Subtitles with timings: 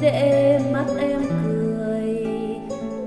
[0.00, 2.16] để mắt em cười,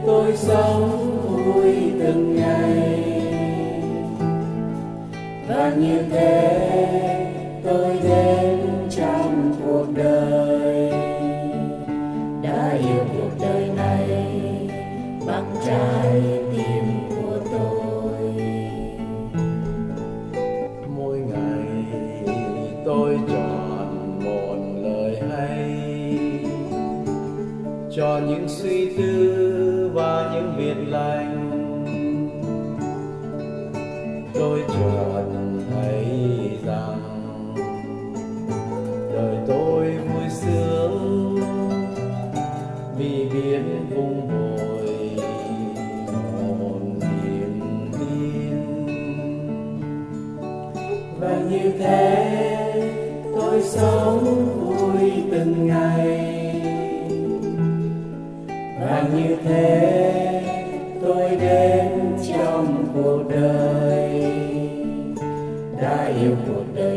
[0.05, 3.03] tôi sống vui từng ngày.
[5.47, 6.90] Và như thế
[27.95, 31.51] cho những suy tư và những việc lành.
[34.33, 35.23] Tôi chợt
[35.73, 36.05] thấy
[36.65, 37.01] rằng
[39.13, 41.39] đời tôi vui sướng
[42.97, 43.61] vì biết
[43.95, 45.23] vùng bồi
[46.59, 48.55] một niềm tin.
[51.19, 52.27] Và như thế,
[53.35, 56.40] tôi sống vui từng ngày
[58.91, 60.41] là như thế
[61.01, 61.89] tôi đến
[62.27, 64.23] trong cuộc đời.
[65.81, 66.90] Đã yêu cuộc đời.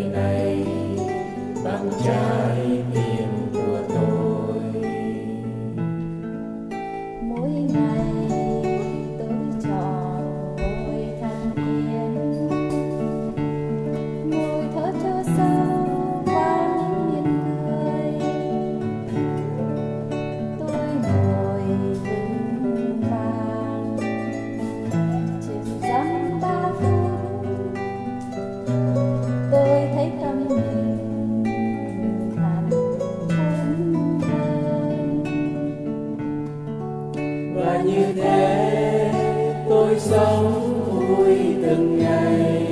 [41.75, 42.67] Từng ngày.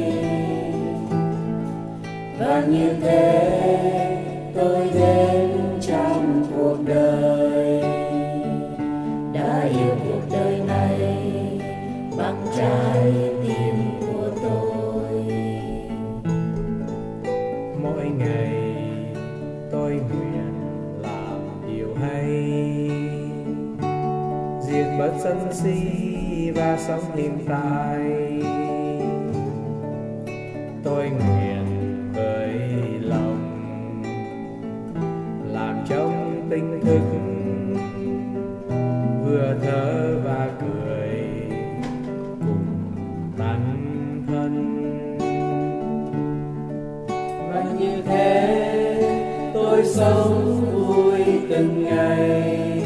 [2.39, 7.83] Và như thế tôi đến trong cuộc đời.
[9.35, 10.99] Đã yêu cuộc đời này
[12.19, 13.13] bằng trái
[13.43, 15.25] tim của tôi.
[17.83, 18.75] Mỗi ngày
[19.73, 20.55] tôi nguyện
[21.03, 22.27] làm điều hay.
[24.61, 28.33] Diệt bớt sân si và sống hiện tại
[30.85, 31.67] tôi nguyện
[32.15, 32.55] với
[33.01, 34.03] lòng.
[35.53, 37.01] Làm trong tinh thức,
[39.25, 41.11] vừa thở và cười,
[42.41, 42.67] cùng
[43.39, 44.79] tăng thân.
[47.53, 52.83] Và như thế tôi sống vui từng ngày.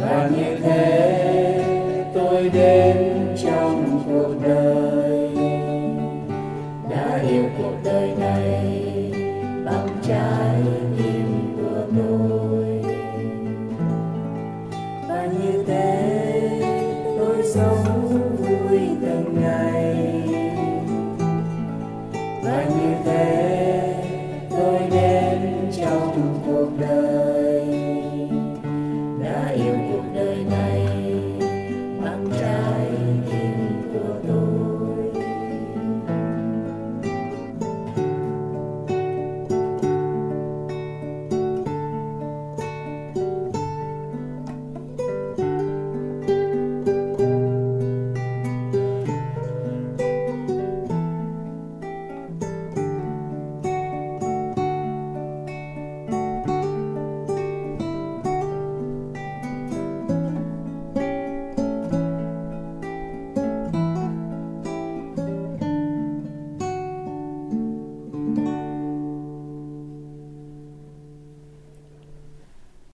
[0.00, 2.96] Và như thế tôi đến
[3.36, 4.93] trong cuộc đời.